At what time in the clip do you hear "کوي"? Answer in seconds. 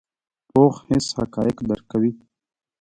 1.91-2.11